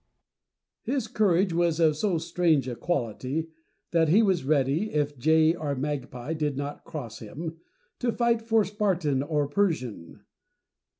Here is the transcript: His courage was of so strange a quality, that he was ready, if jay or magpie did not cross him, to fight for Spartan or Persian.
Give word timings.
His 0.81 1.07
courage 1.07 1.53
was 1.53 1.79
of 1.79 1.95
so 1.95 2.17
strange 2.17 2.67
a 2.67 2.75
quality, 2.75 3.49
that 3.91 4.09
he 4.09 4.23
was 4.23 4.43
ready, 4.45 4.89
if 4.91 5.15
jay 5.15 5.53
or 5.53 5.75
magpie 5.75 6.33
did 6.33 6.57
not 6.57 6.83
cross 6.85 7.19
him, 7.19 7.57
to 7.99 8.11
fight 8.11 8.41
for 8.41 8.65
Spartan 8.65 9.21
or 9.21 9.47
Persian. 9.47 10.21